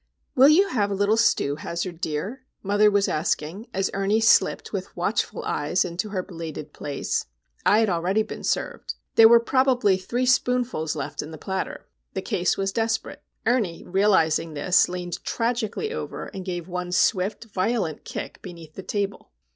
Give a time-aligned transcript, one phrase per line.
[0.33, 4.97] "Will you have a little stew, Hazard dear?" mother was asking, as Ernie slipped with
[4.97, 7.27] watchful eyes into her belated place.
[7.67, 8.95] I had already been served.
[9.13, 11.87] There were probably three spoonfuls left in the platter.
[12.15, 13.21] The case was desperate.
[13.45, 19.29] Ernie, realising this, leaned tragically over, and gave one swift, violent kick beneath the table.